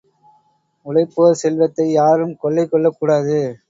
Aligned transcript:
உழைப்போர் 0.85 1.31
செல்வத்தை, 1.31 1.91
யாரும் 1.91 2.37
கொள்ளை 2.37 2.67
கொள்ளக் 2.67 2.95
கூடாது. 2.99 3.59